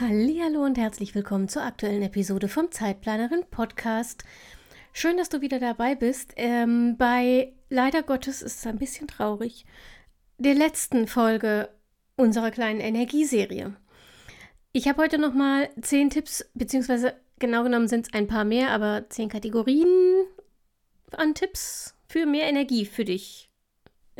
[0.00, 4.24] Hallo und herzlich willkommen zur aktuellen Episode vom Zeitplanerin Podcast.
[4.94, 6.32] Schön, dass du wieder dabei bist.
[6.36, 9.66] Ähm, bei leider Gottes ist es ein bisschen traurig.
[10.38, 11.68] Der letzten Folge
[12.16, 13.76] unserer kleinen Energieserie.
[14.72, 18.70] Ich habe heute noch mal zehn Tipps, beziehungsweise genau genommen sind es ein paar mehr,
[18.70, 20.24] aber zehn Kategorien
[21.10, 23.49] an Tipps für mehr Energie für dich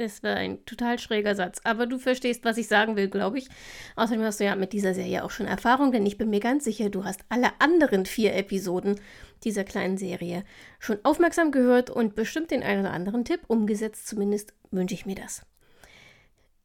[0.01, 3.49] es war ein total schräger Satz, aber du verstehst, was ich sagen will, glaube ich.
[3.97, 6.65] Außerdem hast du ja mit dieser Serie auch schon Erfahrung, denn ich bin mir ganz
[6.65, 8.99] sicher, du hast alle anderen vier Episoden
[9.45, 10.45] dieser kleinen Serie
[10.79, 14.07] schon aufmerksam gehört und bestimmt den einen oder anderen Tipp umgesetzt.
[14.07, 15.43] Zumindest wünsche ich mir das.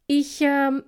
[0.08, 0.84] Ich ähm,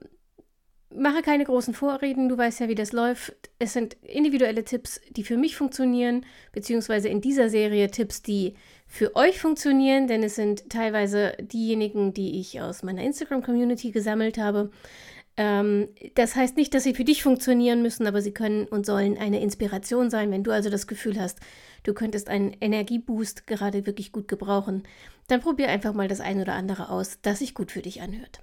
[0.95, 3.33] mache keine großen Vorreden, du weißt ja, wie das läuft.
[3.59, 8.55] Es sind individuelle Tipps, die für mich funktionieren, beziehungsweise in dieser Serie Tipps, die
[8.87, 14.71] für euch funktionieren, denn es sind teilweise diejenigen, die ich aus meiner Instagram-Community gesammelt habe.
[15.35, 19.17] Ähm, das heißt nicht, dass sie für dich funktionieren müssen, aber sie können und sollen
[19.17, 20.31] eine Inspiration sein.
[20.31, 21.39] Wenn du also das Gefühl hast,
[21.83, 24.83] du könntest einen Energieboost gerade wirklich gut gebrauchen,
[25.27, 28.39] dann probier einfach mal das ein oder andere aus, das sich gut für dich anhört.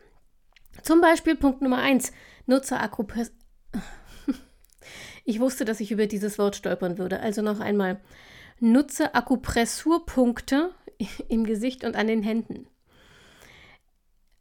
[0.82, 2.12] Zum Beispiel Punkt Nummer 1,
[2.46, 3.32] nutze Akropres.
[5.26, 7.20] Ich wusste, dass ich über dieses Wort stolpern würde.
[7.20, 7.98] Also noch einmal.
[8.60, 10.70] Nutze Akupressurpunkte
[11.28, 12.66] im Gesicht und an den Händen.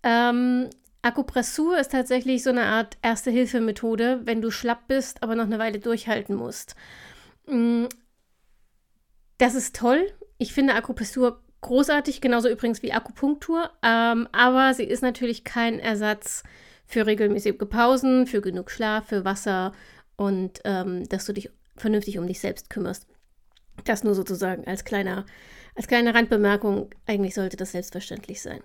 [0.04, 0.70] Ähm,
[1.02, 5.80] Akupressur ist tatsächlich so eine Art Erste-Hilfe-Methode, wenn du schlapp bist, aber noch eine Weile
[5.80, 6.76] durchhalten musst.
[7.48, 7.86] Mm,
[9.38, 10.12] das ist toll.
[10.38, 16.44] Ich finde Akupressur großartig, genauso übrigens wie Akupunktur, ähm, aber sie ist natürlich kein Ersatz
[16.86, 19.74] für regelmäßige Pausen, für genug Schlaf, für Wasser
[20.16, 23.08] und ähm, dass du dich vernünftig um dich selbst kümmerst.
[23.86, 25.26] Das nur sozusagen als kleiner,
[25.76, 26.90] als kleine Randbemerkung.
[27.08, 28.62] Eigentlich sollte das selbstverständlich sein.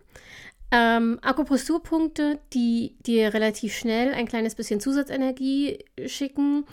[0.71, 6.67] Ähm, Akupressurpunkte, die dir relativ schnell ein kleines bisschen Zusatzenergie schicken,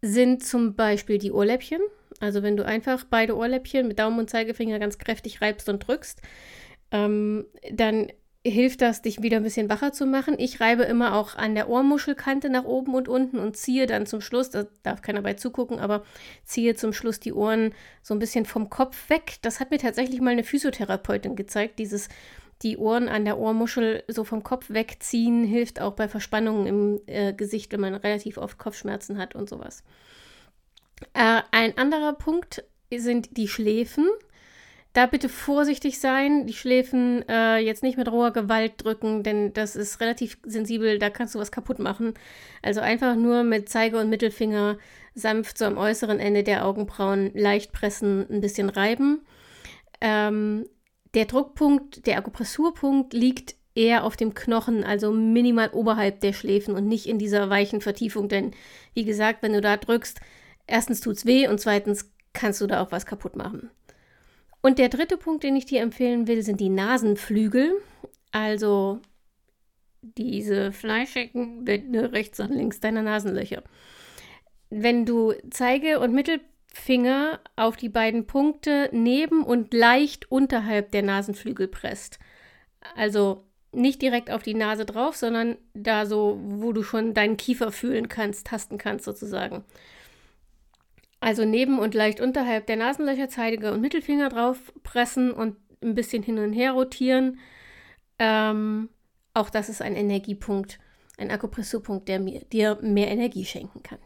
[0.00, 1.80] sind zum Beispiel die Ohrläppchen.
[2.20, 6.22] Also wenn du einfach beide Ohrläppchen mit Daumen und Zeigefinger ganz kräftig reibst und drückst,
[6.92, 8.12] ähm, dann
[8.50, 10.36] hilft das, dich wieder ein bisschen wacher zu machen.
[10.38, 14.20] Ich reibe immer auch an der Ohrmuschelkante nach oben und unten und ziehe dann zum
[14.20, 16.04] Schluss, da darf keiner bei zugucken, aber
[16.44, 19.36] ziehe zum Schluss die Ohren so ein bisschen vom Kopf weg.
[19.42, 21.78] Das hat mir tatsächlich mal eine Physiotherapeutin gezeigt.
[21.78, 22.08] Dieses,
[22.62, 27.32] die Ohren an der Ohrmuschel so vom Kopf wegziehen, hilft auch bei Verspannungen im äh,
[27.32, 29.82] Gesicht, wenn man relativ oft Kopfschmerzen hat und sowas.
[31.12, 32.64] Äh, ein anderer Punkt
[32.94, 34.08] sind die Schläfen
[34.96, 39.76] da bitte vorsichtig sein, die Schläfen äh, jetzt nicht mit roher Gewalt drücken, denn das
[39.76, 42.14] ist relativ sensibel, da kannst du was kaputt machen.
[42.62, 44.78] Also einfach nur mit Zeige und Mittelfinger
[45.14, 49.20] sanft so am äußeren Ende der Augenbrauen leicht pressen, ein bisschen reiben.
[50.00, 50.66] Ähm,
[51.12, 56.88] der Druckpunkt, der Akupressurpunkt liegt eher auf dem Knochen, also minimal oberhalb der Schläfen und
[56.88, 58.52] nicht in dieser weichen Vertiefung, denn
[58.94, 60.20] wie gesagt, wenn du da drückst,
[60.66, 63.68] erstens tut es weh und zweitens kannst du da auch was kaputt machen.
[64.66, 67.80] Und der dritte Punkt, den ich dir empfehlen will, sind die Nasenflügel.
[68.32, 68.98] Also
[70.00, 73.62] diese fleischigen Bände rechts und links deiner Nasenlöcher.
[74.68, 81.68] Wenn du Zeige- und Mittelfinger auf die beiden Punkte neben und leicht unterhalb der Nasenflügel
[81.68, 82.18] presst,
[82.96, 87.70] also nicht direkt auf die Nase drauf, sondern da so, wo du schon deinen Kiefer
[87.70, 89.64] fühlen kannst, tasten kannst sozusagen.
[91.20, 96.22] Also neben und leicht unterhalb der Nasenlöcher Zeige und Mittelfinger drauf pressen und ein bisschen
[96.22, 97.38] hin und her rotieren.
[98.18, 98.88] Ähm,
[99.34, 100.78] auch das ist ein Energiepunkt,
[101.18, 103.98] ein Akupressurpunkt, der mir, dir mehr Energie schenken kann.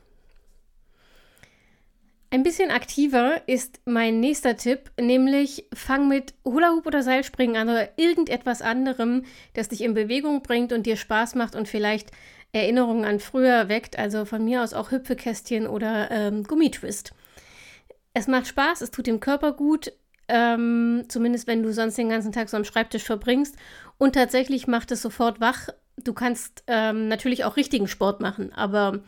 [2.33, 7.69] Ein bisschen aktiver ist mein nächster Tipp, nämlich fang mit Hula Hoop oder Seilspringen an
[7.69, 9.25] oder irgendetwas anderem,
[9.55, 12.13] das dich in Bewegung bringt und dir Spaß macht und vielleicht
[12.53, 17.13] Erinnerungen an früher weckt, also von mir aus auch Hüpfekästchen oder ähm, Gummitwist.
[18.13, 19.93] Es macht Spaß, es tut dem Körper gut,
[20.29, 23.57] ähm, zumindest wenn du sonst den ganzen Tag so am Schreibtisch verbringst.
[23.99, 25.69] Und tatsächlich macht es sofort wach.
[25.97, 29.01] Du kannst ähm, natürlich auch richtigen Sport machen, aber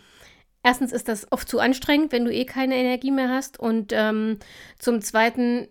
[0.62, 3.58] erstens ist das oft zu anstrengend, wenn du eh keine Energie mehr hast.
[3.58, 4.38] Und ähm,
[4.78, 5.68] zum Zweiten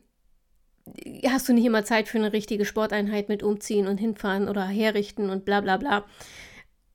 [1.26, 5.30] hast du nicht immer Zeit für eine richtige Sporteinheit mit umziehen und hinfahren oder herrichten
[5.30, 6.06] und bla bla bla.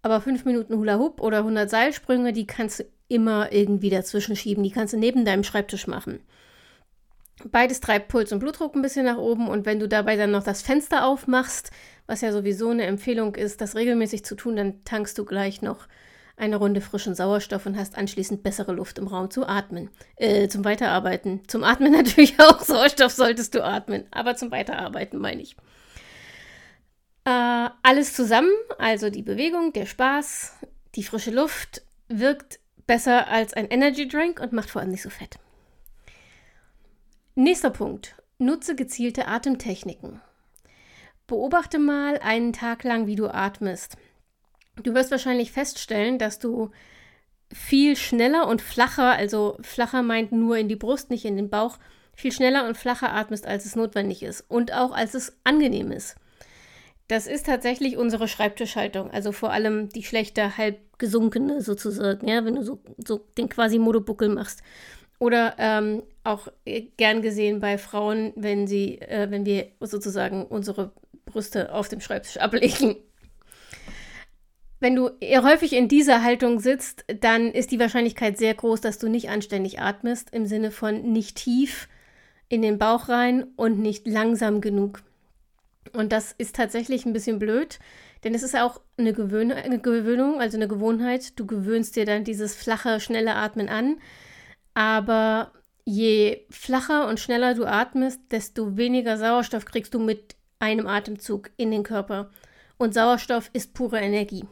[0.07, 4.63] Aber fünf Minuten Hula Hoop oder 100 Seilsprünge, die kannst du immer irgendwie dazwischen schieben.
[4.63, 6.21] Die kannst du neben deinem Schreibtisch machen.
[7.51, 10.45] Beides treibt Puls und Blutdruck ein bisschen nach oben und wenn du dabei dann noch
[10.45, 11.73] das Fenster aufmachst,
[12.07, 15.89] was ja sowieso eine Empfehlung ist, das regelmäßig zu tun, dann tankst du gleich noch
[16.37, 19.91] eine Runde frischen Sauerstoff und hast anschließend bessere Luft im Raum zu atmen.
[20.15, 21.41] Äh, zum Weiterarbeiten.
[21.49, 22.61] Zum Atmen natürlich auch.
[22.61, 25.57] Sauerstoff solltest du atmen, aber zum Weiterarbeiten meine ich.
[27.27, 30.55] Äh, alles zusammen, also die Bewegung, der Spaß,
[30.95, 35.11] die frische Luft, wirkt besser als ein Energy Drink und macht vor allem nicht so
[35.11, 35.37] fett.
[37.35, 38.15] Nächster Punkt.
[38.39, 40.21] Nutze gezielte Atemtechniken.
[41.27, 43.97] Beobachte mal einen Tag lang, wie du atmest.
[44.81, 46.71] Du wirst wahrscheinlich feststellen, dass du
[47.53, 51.79] viel schneller und flacher, also flacher meint nur in die Brust, nicht in den Bauch,
[52.15, 56.17] viel schneller und flacher atmest, als es notwendig ist und auch als es angenehm ist.
[57.09, 62.57] Das ist tatsächlich unsere Schreibtischhaltung, also vor allem die schlechte, halb gesunkene sozusagen, ja, wenn
[62.57, 64.63] du so, so den quasi Modobuckel machst.
[65.19, 66.49] Oder ähm, auch
[66.97, 70.93] gern gesehen bei Frauen, wenn sie, äh, wenn wir sozusagen unsere
[71.25, 72.97] Brüste auf dem Schreibtisch ablegen.
[74.79, 78.99] Wenn du eher häufig in dieser Haltung sitzt, dann ist die Wahrscheinlichkeit sehr groß, dass
[78.99, 81.89] du nicht anständig atmest, im Sinne von nicht tief
[82.49, 85.03] in den Bauch rein und nicht langsam genug.
[85.93, 87.79] Und das ist tatsächlich ein bisschen blöd,
[88.25, 91.39] denn es ist auch eine, Gewöhn eine Gewöhnung, also eine Gewohnheit.
[91.39, 93.99] Du gewöhnst dir dann dieses flache, schnelle Atmen an.
[94.75, 95.53] Aber
[95.85, 101.71] je flacher und schneller du atmest, desto weniger Sauerstoff kriegst du mit einem Atemzug in
[101.71, 102.31] den Körper.
[102.79, 104.45] Und Sauerstoff ist pure Energie.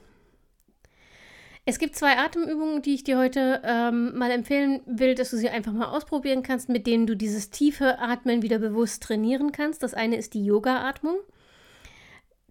[1.67, 5.49] Es gibt zwei Atemübungen, die ich dir heute ähm, mal empfehlen will, dass du sie
[5.49, 9.83] einfach mal ausprobieren kannst, mit denen du dieses tiefe Atmen wieder bewusst trainieren kannst.
[9.83, 11.17] Das eine ist die Yoga-Atmung.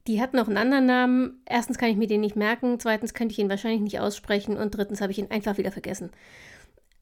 [0.08, 1.42] Die hat noch einen anderen Namen.
[1.46, 4.76] Erstens kann ich mir den nicht merken, zweitens könnte ich ihn wahrscheinlich nicht aussprechen und
[4.76, 6.10] drittens habe ich ihn einfach wieder vergessen.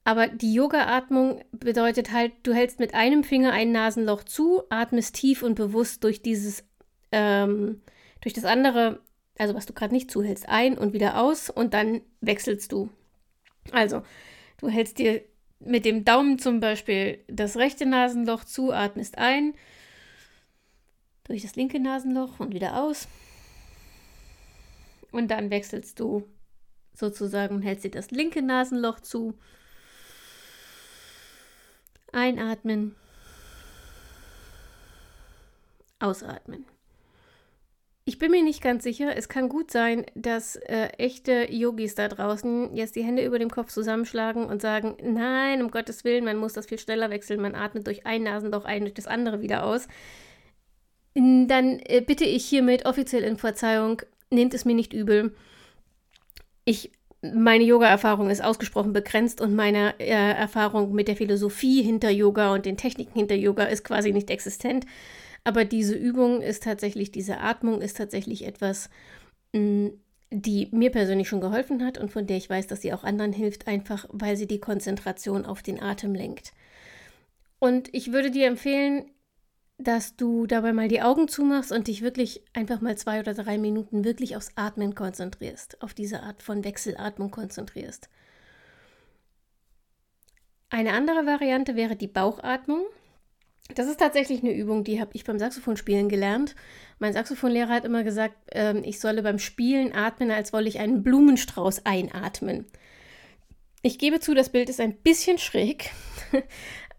[0.03, 5.43] Aber die Yoga-Atmung bedeutet halt, du hältst mit einem Finger ein Nasenloch zu, atmest tief
[5.43, 6.65] und bewusst durch dieses,
[7.11, 7.81] ähm,
[8.21, 8.99] durch das andere
[9.37, 12.89] also was du gerade nicht zuhältst, ein und wieder aus und dann wechselst du.
[13.71, 14.03] Also,
[14.57, 15.23] du hältst dir
[15.59, 19.53] mit dem Daumen zum Beispiel das rechte Nasenloch zu, atmest ein,
[21.25, 23.07] durch das linke Nasenloch und wieder aus.
[25.11, 26.27] Und dann wechselst du
[26.93, 29.37] sozusagen und hältst dir das linke Nasenloch zu.
[32.11, 32.95] Einatmen.
[35.99, 36.65] Ausatmen.
[38.03, 39.15] Ich bin mir nicht ganz sicher.
[39.15, 43.51] Es kann gut sein, dass äh, echte Yogis da draußen jetzt die Hände über dem
[43.51, 47.41] Kopf zusammenschlagen und sagen, nein, um Gottes Willen, man muss das viel schneller wechseln.
[47.41, 49.87] Man atmet durch ein Nasenloch ein, durch das andere wieder aus.
[51.13, 54.01] Dann äh, bitte ich hiermit offiziell in Verzeihung,
[54.31, 55.35] nehmt es mir nicht übel.
[56.65, 62.53] Ich meine Yoga-Erfahrung ist ausgesprochen begrenzt und meine äh, Erfahrung mit der Philosophie hinter Yoga
[62.53, 64.85] und den Techniken hinter Yoga ist quasi nicht existent.
[65.43, 68.89] Aber diese Übung ist tatsächlich, diese Atmung ist tatsächlich etwas,
[69.53, 69.87] mm,
[70.31, 73.33] die mir persönlich schon geholfen hat und von der ich weiß, dass sie auch anderen
[73.33, 76.53] hilft, einfach weil sie die Konzentration auf den Atem lenkt.
[77.59, 79.11] Und ich würde dir empfehlen,
[79.77, 83.57] dass du dabei mal die Augen zumachst und dich wirklich einfach mal zwei oder drei
[83.57, 88.09] Minuten wirklich aufs Atmen konzentrierst, auf diese Art von Wechselatmung konzentrierst.
[90.69, 92.85] Eine andere Variante wäre die Bauchatmung.
[93.75, 96.55] Das ist tatsächlich eine Übung, die habe ich beim Saxophonspielen gelernt.
[96.99, 101.03] Mein Saxophonlehrer hat immer gesagt, ähm, ich solle beim Spielen atmen, als wolle ich einen
[101.03, 102.65] Blumenstrauß einatmen.
[103.81, 105.89] Ich gebe zu, das Bild ist ein bisschen schräg,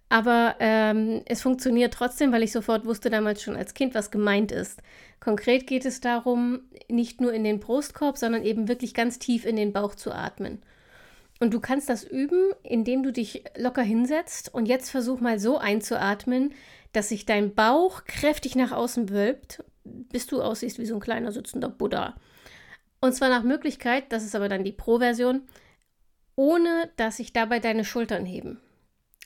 [0.09, 4.50] aber ähm, es funktioniert trotzdem, weil ich sofort wusste damals schon als Kind, was gemeint
[4.50, 4.83] ist.
[5.21, 9.55] Konkret geht es darum, nicht nur in den Brustkorb, sondern eben wirklich ganz tief in
[9.55, 10.61] den Bauch zu atmen.
[11.42, 15.58] Und du kannst das üben, indem du dich locker hinsetzt und jetzt versuch mal so
[15.58, 16.54] einzuatmen,
[16.92, 21.32] dass sich dein Bauch kräftig nach außen wölbt, bis du aussiehst wie so ein kleiner
[21.32, 22.14] sitzender Buddha.
[23.00, 25.42] Und zwar nach Möglichkeit, das ist aber dann die Pro-Version,
[26.37, 28.61] ohne dass sich dabei deine Schultern heben.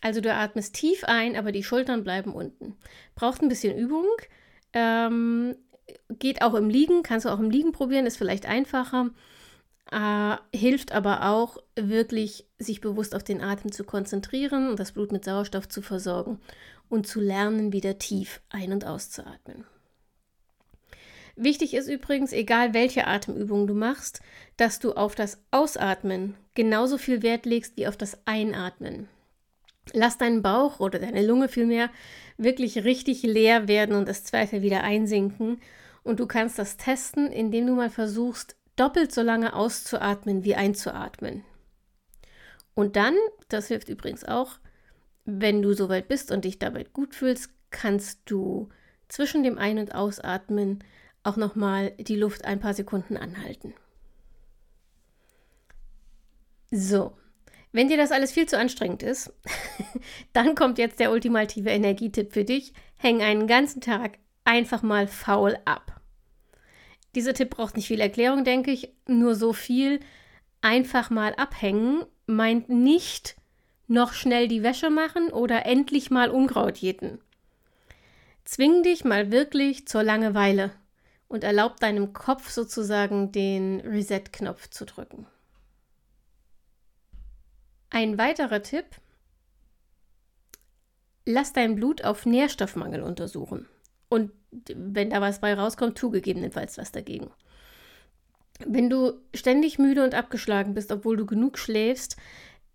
[0.01, 2.79] Also du atmest tief ein, aber die Schultern bleiben unten.
[3.15, 4.07] Braucht ein bisschen Übung.
[4.73, 5.55] Ähm,
[6.09, 9.11] geht auch im Liegen, kannst du auch im Liegen probieren, ist vielleicht einfacher.
[9.91, 15.13] Äh, hilft aber auch wirklich, sich bewusst auf den Atem zu konzentrieren und das Blut
[15.13, 16.41] mit Sauerstoff zu versorgen
[16.89, 19.65] und zu lernen, wieder tief ein- und auszuatmen.
[21.37, 24.21] Wichtig ist übrigens, egal welche Atemübung du machst,
[24.57, 29.09] dass du auf das Ausatmen genauso viel Wert legst wie auf das Einatmen.
[29.93, 31.91] Lass deinen Bauch oder deine Lunge vielmehr
[32.39, 35.61] wirklich richtig leer werden und das Zweifel wieder einsinken.
[36.03, 41.45] Und du kannst das testen, indem du mal versuchst, doppelt so lange auszuatmen wie einzuatmen.
[42.75, 43.17] Und dann,
[43.49, 44.59] das hilft übrigens auch,
[45.25, 48.69] wenn du soweit bist und dich dabei gut fühlst, kannst du
[49.09, 50.85] zwischen dem Ein- und Ausatmen
[51.23, 53.75] auch nochmal die Luft ein paar Sekunden anhalten.
[56.71, 57.17] So,
[57.73, 59.33] wenn dir das alles viel zu anstrengend ist,
[60.33, 62.73] dann kommt jetzt der ultimative Energietipp für dich.
[62.97, 65.96] Häng einen ganzen Tag einfach mal faul ab.
[67.17, 70.01] Dieser Tipp braucht nicht viel Erklärung, denke ich, nur so viel.
[70.61, 73.37] Einfach mal abhängen meint nicht
[73.89, 77.19] noch schnell die Wäsche machen oder endlich mal Unkraut jäten.
[78.45, 80.73] Zwing dich mal wirklich zur Langeweile
[81.27, 85.27] und erlaub deinem Kopf sozusagen den Reset-Knopf zu drücken.
[87.89, 88.85] Ein weiterer Tipp,
[91.25, 93.67] lass dein Blut auf Nährstoffmangel untersuchen.
[94.11, 97.31] Und wenn da was bei rauskommt, tu gegebenenfalls was dagegen.
[98.65, 102.17] Wenn du ständig müde und abgeschlagen bist, obwohl du genug schläfst,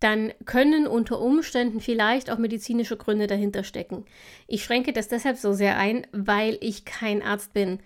[0.00, 4.04] dann können unter Umständen vielleicht auch medizinische Gründe dahinter stecken.
[4.48, 7.78] Ich schränke das deshalb so sehr ein, weil ich kein Arzt bin,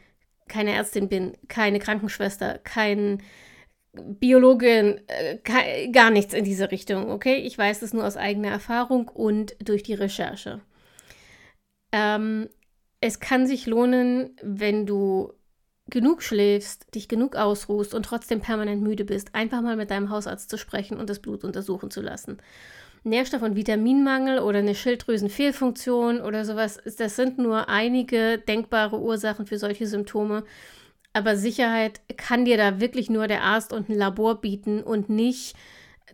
[0.49, 3.23] keine Ärztin bin, keine Krankenschwester, kein
[3.93, 7.37] Biologin, äh, gar nichts in diese Richtung, okay?
[7.37, 10.61] Ich weiß das nur aus eigener Erfahrung und durch die Recherche.
[11.93, 12.49] Ähm,
[13.01, 15.33] es kann sich lohnen, wenn du
[15.89, 20.51] genug schläfst, dich genug ausruhst und trotzdem permanent müde bist, einfach mal mit deinem Hausarzt
[20.51, 22.39] zu sprechen und das Blut untersuchen zu lassen.
[23.05, 29.59] Nährstoff- und Vitaminmangel oder eine Schilddrüsenfehlfunktion oder sowas, das sind nur einige denkbare Ursachen für
[29.59, 30.43] solche Symptome.
[31.13, 35.55] Aber Sicherheit kann dir da wirklich nur der Arzt und ein Labor bieten und nicht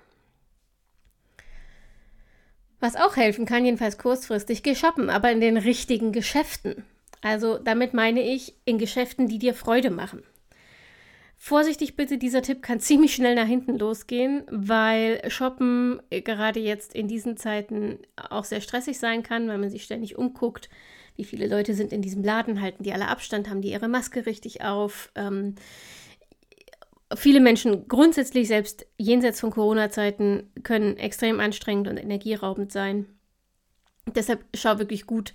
[2.80, 6.84] Was auch helfen kann, jedenfalls kurzfristig, geh shoppen, aber in den richtigen Geschäften.
[7.20, 10.22] Also damit meine ich in Geschäften, die dir Freude machen.
[11.36, 17.08] Vorsichtig bitte, dieser Tipp kann ziemlich schnell nach hinten losgehen, weil Shoppen gerade jetzt in
[17.08, 20.68] diesen Zeiten auch sehr stressig sein kann, weil man sich ständig umguckt,
[21.18, 24.24] wie viele Leute sind in diesem Laden, halten die alle Abstand, haben die ihre Maske
[24.24, 25.10] richtig auf.
[25.16, 25.56] Ähm,
[27.16, 33.06] viele Menschen grundsätzlich, selbst jenseits von Corona-Zeiten, können extrem anstrengend und energieraubend sein.
[34.14, 35.34] Deshalb schau wirklich gut,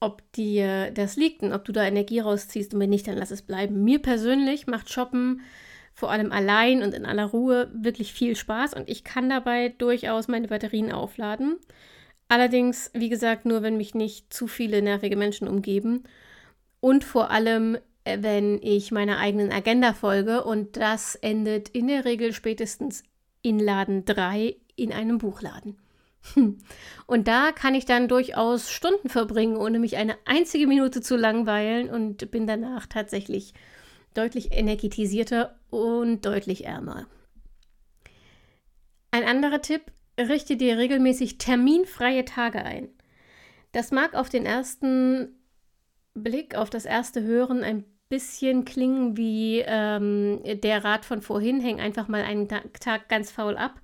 [0.00, 3.30] ob dir das liegt und ob du da Energie rausziehst und wenn nicht, dann lass
[3.30, 3.84] es bleiben.
[3.84, 5.42] Mir persönlich macht Shoppen
[5.92, 10.28] vor allem allein und in aller Ruhe wirklich viel Spaß und ich kann dabei durchaus
[10.28, 11.58] meine Batterien aufladen.
[12.30, 16.04] Allerdings, wie gesagt, nur wenn mich nicht zu viele nervige Menschen umgeben.
[16.78, 20.44] Und vor allem, äh, wenn ich meiner eigenen Agenda folge.
[20.44, 23.02] Und das endet in der Regel spätestens
[23.42, 25.76] in Laden 3 in einem Buchladen.
[27.08, 31.90] Und da kann ich dann durchaus Stunden verbringen, ohne mich eine einzige Minute zu langweilen
[31.90, 33.54] und bin danach tatsächlich
[34.14, 37.06] deutlich energetisierter und deutlich ärmer.
[39.10, 39.90] Ein anderer Tipp,
[40.28, 42.88] richte dir regelmäßig terminfreie Tage ein.
[43.72, 45.40] Das mag auf den ersten
[46.14, 51.80] Blick, auf das erste Hören ein bisschen klingen wie ähm, der Rat von vorhin, häng
[51.80, 53.80] einfach mal einen Tag ganz faul ab.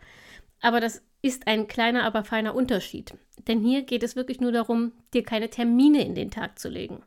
[0.61, 3.14] Aber das ist ein kleiner, aber feiner Unterschied.
[3.47, 7.02] Denn hier geht es wirklich nur darum, dir keine Termine in den Tag zu legen.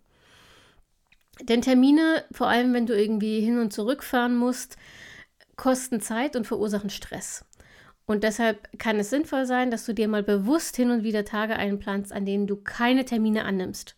[1.42, 4.78] Denn Termine, vor allem wenn du irgendwie hin und zurück fahren musst,
[5.56, 7.46] kosten Zeit und verursachen Stress.
[8.10, 11.58] Und deshalb kann es sinnvoll sein, dass du dir mal bewusst hin und wieder Tage
[11.58, 13.96] einplanst, an denen du keine Termine annimmst.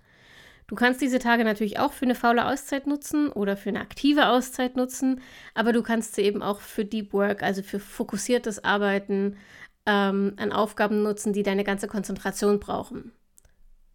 [0.67, 4.27] Du kannst diese Tage natürlich auch für eine faule Auszeit nutzen oder für eine aktive
[4.27, 5.21] Auszeit nutzen,
[5.53, 9.37] aber du kannst sie eben auch für Deep Work, also für fokussiertes Arbeiten
[9.85, 13.13] ähm, an Aufgaben nutzen, die deine ganze Konzentration brauchen.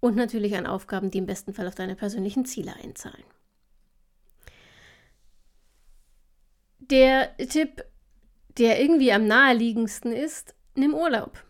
[0.01, 3.25] Und natürlich an Aufgaben, die im besten Fall auf deine persönlichen Ziele einzahlen.
[6.79, 7.85] Der Tipp
[8.59, 11.43] der irgendwie am naheliegendsten ist, nimm Urlaub.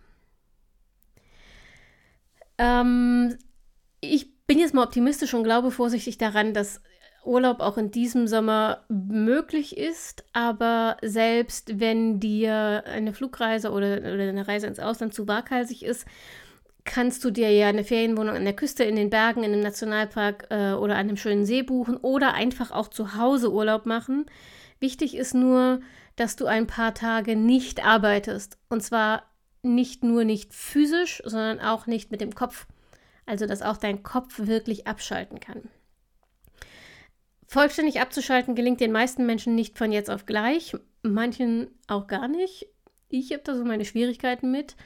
[2.59, 3.37] Ähm,
[4.01, 6.81] ich bin jetzt mal optimistisch und glaube vorsichtig daran, dass
[7.25, 14.29] Urlaub auch in diesem Sommer möglich ist, aber selbst wenn dir eine Flugreise oder, oder
[14.29, 16.07] eine Reise ins Ausland zu waghalsig ist,
[16.85, 20.47] kannst du dir ja eine Ferienwohnung an der Küste, in den Bergen, in einem Nationalpark
[20.51, 24.27] äh, oder an einem schönen See buchen oder einfach auch zu Hause Urlaub machen.
[24.79, 25.81] Wichtig ist nur,
[26.17, 28.59] dass du ein paar Tage nicht arbeitest.
[28.69, 29.23] Und zwar
[29.63, 32.67] nicht nur nicht physisch, sondern auch nicht mit dem Kopf.
[33.27, 35.69] Also, dass auch dein Kopf wirklich abschalten kann.
[37.47, 40.75] Vollständig abzuschalten gelingt den meisten Menschen nicht von jetzt auf gleich.
[41.03, 42.67] manchen auch gar nicht.
[43.09, 44.77] Ich habe da so meine Schwierigkeiten mit.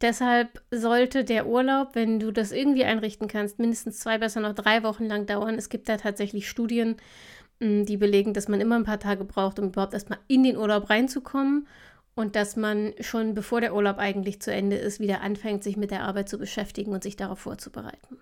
[0.00, 4.82] Deshalb sollte der Urlaub, wenn du das irgendwie einrichten kannst, mindestens zwei, besser noch drei
[4.82, 5.56] Wochen lang dauern.
[5.56, 6.96] Es gibt da tatsächlich Studien,
[7.60, 10.88] die belegen, dass man immer ein paar Tage braucht, um überhaupt erstmal in den Urlaub
[10.88, 11.68] reinzukommen
[12.14, 15.90] und dass man schon bevor der Urlaub eigentlich zu Ende ist, wieder anfängt, sich mit
[15.90, 18.18] der Arbeit zu beschäftigen und sich darauf vorzubereiten.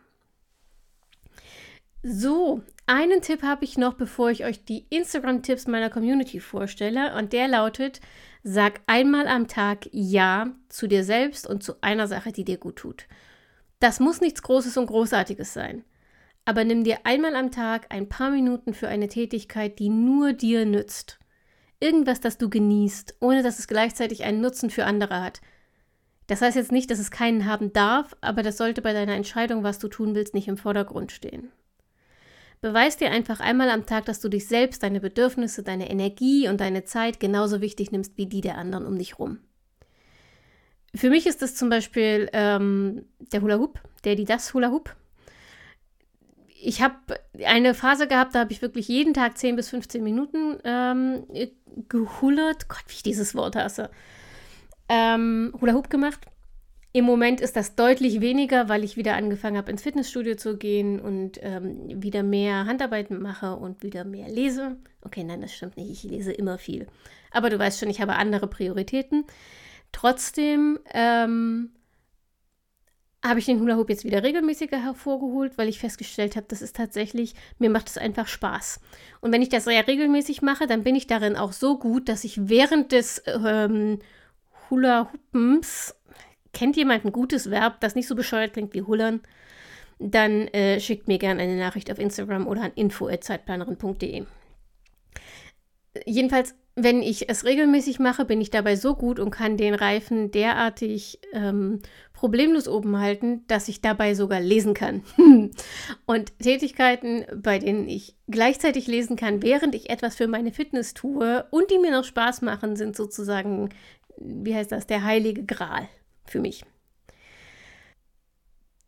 [2.03, 7.17] So, einen Tipp habe ich noch, bevor ich euch die Instagram-Tipps meiner Community vorstelle.
[7.17, 8.01] Und der lautet,
[8.45, 12.77] sag einmal am Tag Ja zu dir selbst und zu einer Sache, die dir gut
[12.77, 13.07] tut.
[13.81, 15.85] Das muss nichts Großes und Großartiges sein.
[16.49, 20.65] Aber nimm dir einmal am Tag ein paar Minuten für eine Tätigkeit, die nur dir
[20.65, 21.19] nützt.
[21.79, 25.43] Irgendwas, das du genießt, ohne dass es gleichzeitig einen Nutzen für andere hat.
[26.27, 29.63] Das heißt jetzt nicht, dass es keinen haben darf, aber das sollte bei deiner Entscheidung,
[29.63, 31.53] was du tun willst, nicht im Vordergrund stehen.
[32.63, 36.63] Beweis dir einfach einmal am Tag, dass du dich selbst, deine Bedürfnisse, deine Energie und
[36.63, 39.41] deine Zeit genauso wichtig nimmst wie die der anderen um dich rum.
[40.95, 44.97] Für mich ist das zum Beispiel ähm, der Hula Hoop, der die das Hula Hoop.
[46.61, 46.97] Ich habe
[47.45, 51.25] eine Phase gehabt, da habe ich wirklich jeden Tag 10 bis 15 Minuten ähm,
[51.89, 52.69] gehullert.
[52.69, 53.91] Gott, wie ich dieses Wort hasse.
[54.89, 56.27] Ähm, Hula Hoop gemacht.
[56.93, 60.99] Im Moment ist das deutlich weniger, weil ich wieder angefangen habe, ins Fitnessstudio zu gehen
[60.99, 64.77] und ähm, wieder mehr Handarbeiten mache und wieder mehr lese.
[65.03, 65.91] Okay, nein, das stimmt nicht.
[65.91, 66.87] Ich lese immer viel.
[67.31, 69.27] Aber du weißt schon, ich habe andere Prioritäten.
[69.93, 71.71] Trotzdem ähm,
[73.25, 76.77] habe ich den Hula Hoop jetzt wieder regelmäßiger hervorgeholt, weil ich festgestellt habe, das ist
[76.77, 78.81] tatsächlich, mir macht es einfach Spaß.
[79.21, 82.25] Und wenn ich das sehr regelmäßig mache, dann bin ich darin auch so gut, dass
[82.25, 83.99] ich während des ähm,
[84.71, 85.97] Hula Hoopens
[86.53, 89.21] kennt jemand ein gutes Verb, das nicht so bescheuert klingt wie hullern,
[89.99, 94.25] dann äh, schickt mir gerne eine Nachricht auf Instagram oder an info.zeitplanerin.de.
[96.07, 100.31] Jedenfalls, wenn ich es regelmäßig mache, bin ich dabei so gut und kann den Reifen
[100.31, 101.81] derartig ähm,
[102.13, 105.03] problemlos oben halten, dass ich dabei sogar lesen kann.
[106.07, 111.47] und Tätigkeiten, bei denen ich gleichzeitig lesen kann, während ich etwas für meine Fitness tue
[111.51, 113.71] und die mir noch Spaß machen, sind sozusagen,
[114.17, 115.89] wie heißt das, der heilige Gral
[116.25, 116.65] für mich.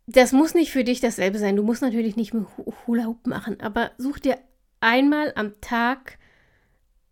[0.06, 1.56] Das muss nicht für dich dasselbe sein.
[1.56, 2.46] Du musst natürlich nicht mit
[2.86, 4.38] Hula Hoop machen, aber such dir
[4.80, 6.18] einmal am Tag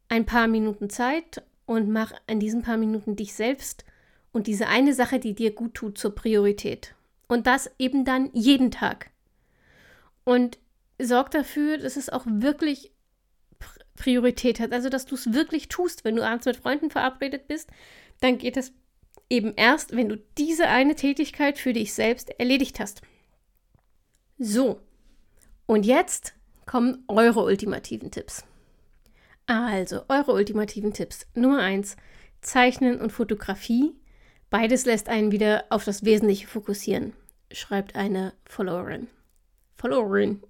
[0.08, 3.84] ein paar Minuten Zeit und mach in diesen paar Minuten dich selbst
[4.32, 6.94] und diese eine Sache, die dir gut tut, zur Priorität.
[7.28, 9.10] Und das eben dann jeden Tag.
[10.24, 10.58] Und
[11.00, 12.92] sorg dafür, dass es auch wirklich
[13.96, 14.72] Priorität hat.
[14.72, 16.04] Also, dass du es wirklich tust.
[16.04, 17.70] Wenn du abends mit Freunden verabredet bist,
[18.20, 18.72] dann geht es
[19.28, 23.02] eben erst, wenn du diese eine Tätigkeit für dich selbst erledigt hast.
[24.38, 24.80] So,
[25.66, 28.44] und jetzt kommen eure ultimativen Tipps.
[29.48, 31.26] Also, eure ultimativen Tipps.
[31.32, 31.96] Nummer 1,
[32.42, 33.94] Zeichnen und Fotografie.
[34.50, 37.14] Beides lässt einen wieder auf das Wesentliche fokussieren,
[37.50, 39.06] schreibt eine Followerin.
[39.76, 40.42] Followerin.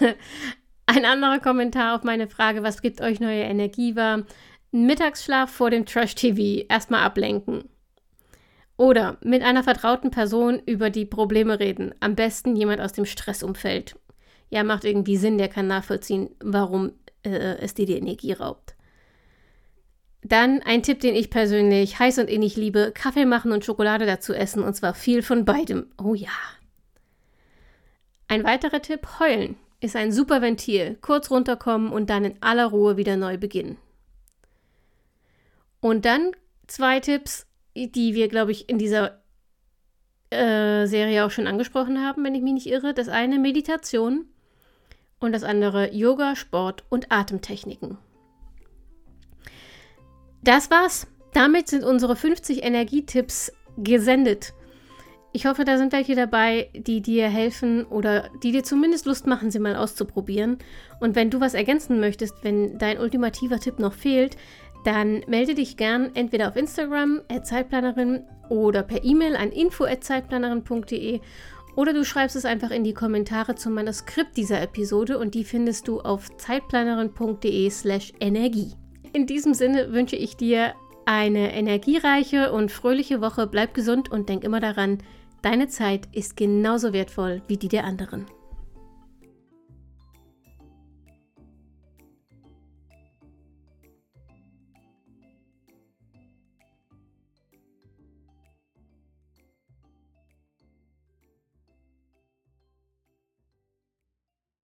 [0.86, 4.24] Ein anderer Kommentar auf meine Frage, was gibt euch neue Energie war,
[4.72, 7.64] Mittagsschlaf vor dem Trash-TV erstmal ablenken.
[8.76, 11.94] Oder mit einer vertrauten Person über die Probleme reden.
[12.00, 13.94] Am besten jemand aus dem Stressumfeld.
[14.50, 16.92] Ja, macht irgendwie Sinn, der kann nachvollziehen, warum
[17.24, 18.74] äh, es dir die Energie raubt.
[20.22, 24.34] Dann ein Tipp, den ich persönlich heiß und innig liebe: Kaffee machen und Schokolade dazu
[24.34, 25.86] essen und zwar viel von beidem.
[26.02, 26.28] Oh ja.
[28.28, 30.98] Ein weiterer Tipp: Heulen ist ein super Ventil.
[31.00, 33.78] Kurz runterkommen und dann in aller Ruhe wieder neu beginnen.
[35.80, 36.32] Und dann
[36.66, 39.22] zwei Tipps, die wir, glaube ich, in dieser
[40.28, 42.92] äh, Serie auch schon angesprochen haben, wenn ich mich nicht irre.
[42.92, 44.26] Das eine Meditation
[45.20, 47.98] und das andere Yoga, Sport und Atemtechniken.
[50.42, 51.06] Das war's.
[51.32, 54.52] Damit sind unsere 50 Energietipps gesendet.
[55.32, 59.52] Ich hoffe, da sind welche dabei, die dir helfen oder die dir zumindest Lust machen,
[59.52, 60.58] sie mal auszuprobieren.
[60.98, 64.36] Und wenn du was ergänzen möchtest, wenn dein ultimativer Tipp noch fehlt,
[64.84, 71.20] dann melde dich gern entweder auf Instagram Zeitplanerin oder per E-Mail an info@zeitplanerin.de
[71.76, 75.88] oder du schreibst es einfach in die Kommentare zum Manuskript dieser Episode und die findest
[75.88, 78.74] du auf zeitplanerin.de/energie.
[79.12, 83.46] In diesem Sinne wünsche ich dir eine energiereiche und fröhliche Woche.
[83.46, 84.98] Bleib gesund und denk immer daran,
[85.42, 88.26] deine Zeit ist genauso wertvoll wie die der anderen.